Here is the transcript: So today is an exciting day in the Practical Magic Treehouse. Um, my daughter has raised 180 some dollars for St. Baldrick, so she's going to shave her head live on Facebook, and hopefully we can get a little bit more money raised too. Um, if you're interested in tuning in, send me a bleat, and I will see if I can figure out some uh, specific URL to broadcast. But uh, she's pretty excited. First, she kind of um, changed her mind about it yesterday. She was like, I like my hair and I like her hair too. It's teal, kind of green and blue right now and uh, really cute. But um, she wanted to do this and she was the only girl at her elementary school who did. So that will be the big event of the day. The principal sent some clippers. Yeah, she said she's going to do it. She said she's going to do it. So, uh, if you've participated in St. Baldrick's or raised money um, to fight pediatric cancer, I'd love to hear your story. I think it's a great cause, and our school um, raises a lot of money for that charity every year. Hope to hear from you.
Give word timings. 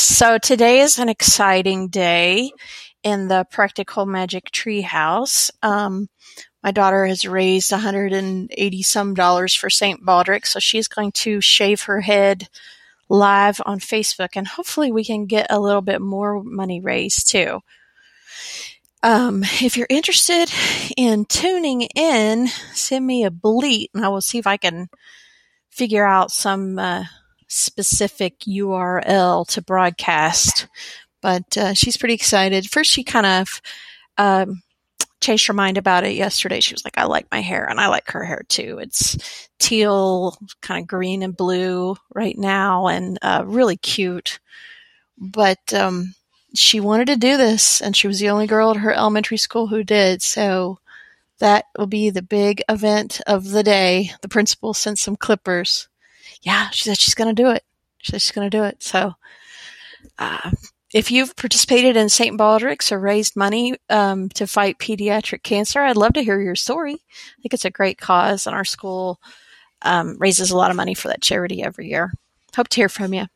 So 0.00 0.38
today 0.38 0.80
is 0.80 0.98
an 0.98 1.10
exciting 1.10 1.88
day 1.88 2.52
in 3.02 3.28
the 3.28 3.46
Practical 3.50 4.06
Magic 4.06 4.50
Treehouse. 4.50 5.50
Um, 5.62 6.08
my 6.62 6.70
daughter 6.70 7.04
has 7.04 7.26
raised 7.26 7.70
180 7.70 8.82
some 8.82 9.12
dollars 9.12 9.54
for 9.54 9.68
St. 9.68 10.02
Baldrick, 10.02 10.46
so 10.46 10.58
she's 10.58 10.88
going 10.88 11.12
to 11.12 11.42
shave 11.42 11.82
her 11.82 12.00
head 12.00 12.48
live 13.10 13.60
on 13.66 13.78
Facebook, 13.78 14.30
and 14.36 14.48
hopefully 14.48 14.90
we 14.90 15.04
can 15.04 15.26
get 15.26 15.48
a 15.50 15.60
little 15.60 15.82
bit 15.82 16.00
more 16.00 16.42
money 16.42 16.80
raised 16.80 17.30
too. 17.30 17.60
Um, 19.02 19.42
if 19.60 19.76
you're 19.76 19.86
interested 19.90 20.50
in 20.96 21.26
tuning 21.26 21.82
in, 21.94 22.48
send 22.72 23.06
me 23.06 23.24
a 23.24 23.30
bleat, 23.30 23.90
and 23.94 24.02
I 24.02 24.08
will 24.08 24.22
see 24.22 24.38
if 24.38 24.46
I 24.46 24.56
can 24.56 24.88
figure 25.68 26.06
out 26.06 26.30
some 26.30 26.78
uh, 26.78 27.04
specific 27.50 28.38
URL 28.40 29.46
to 29.48 29.62
broadcast. 29.62 30.68
But 31.20 31.56
uh, 31.58 31.74
she's 31.74 31.96
pretty 31.96 32.14
excited. 32.14 32.70
First, 32.70 32.90
she 32.90 33.04
kind 33.04 33.26
of 33.26 33.60
um, 34.16 34.62
changed 35.20 35.46
her 35.46 35.52
mind 35.52 35.76
about 35.76 36.04
it 36.04 36.14
yesterday. 36.14 36.60
She 36.60 36.74
was 36.74 36.84
like, 36.84 36.96
I 36.96 37.04
like 37.04 37.26
my 37.30 37.40
hair 37.40 37.66
and 37.68 37.78
I 37.78 37.88
like 37.88 38.10
her 38.10 38.24
hair 38.24 38.42
too. 38.48 38.78
It's 38.80 39.48
teal, 39.58 40.38
kind 40.62 40.82
of 40.82 40.88
green 40.88 41.22
and 41.22 41.36
blue 41.36 41.96
right 42.14 42.38
now 42.38 42.86
and 42.86 43.18
uh, 43.20 43.44
really 43.46 43.76
cute. 43.76 44.40
But 45.18 45.74
um, 45.74 46.14
she 46.54 46.80
wanted 46.80 47.08
to 47.08 47.16
do 47.16 47.36
this 47.36 47.82
and 47.82 47.94
she 47.94 48.06
was 48.06 48.18
the 48.18 48.30
only 48.30 48.46
girl 48.46 48.70
at 48.70 48.78
her 48.78 48.92
elementary 48.92 49.36
school 49.36 49.66
who 49.66 49.84
did. 49.84 50.22
So 50.22 50.78
that 51.38 51.66
will 51.76 51.86
be 51.86 52.08
the 52.08 52.22
big 52.22 52.62
event 52.68 53.20
of 53.26 53.50
the 53.50 53.62
day. 53.62 54.12
The 54.22 54.28
principal 54.28 54.72
sent 54.72 54.98
some 54.98 55.16
clippers. 55.16 55.88
Yeah, 56.42 56.70
she 56.70 56.84
said 56.84 56.98
she's 56.98 57.14
going 57.14 57.34
to 57.34 57.42
do 57.42 57.50
it. 57.50 57.62
She 57.98 58.12
said 58.12 58.22
she's 58.22 58.30
going 58.30 58.50
to 58.50 58.56
do 58.56 58.64
it. 58.64 58.82
So, 58.82 59.14
uh, 60.18 60.50
if 60.92 61.10
you've 61.10 61.36
participated 61.36 61.96
in 61.96 62.08
St. 62.08 62.38
Baldrick's 62.38 62.90
or 62.90 62.98
raised 62.98 63.36
money 63.36 63.76
um, 63.90 64.28
to 64.30 64.46
fight 64.46 64.78
pediatric 64.78 65.42
cancer, 65.42 65.80
I'd 65.80 65.96
love 65.96 66.14
to 66.14 66.24
hear 66.24 66.40
your 66.40 66.56
story. 66.56 66.94
I 66.94 67.42
think 67.42 67.54
it's 67.54 67.64
a 67.64 67.70
great 67.70 67.98
cause, 67.98 68.46
and 68.46 68.56
our 68.56 68.64
school 68.64 69.20
um, 69.82 70.16
raises 70.18 70.50
a 70.50 70.56
lot 70.56 70.70
of 70.70 70.76
money 70.76 70.94
for 70.94 71.08
that 71.08 71.22
charity 71.22 71.62
every 71.62 71.88
year. 71.88 72.12
Hope 72.56 72.68
to 72.68 72.76
hear 72.76 72.88
from 72.88 73.14
you. 73.14 73.26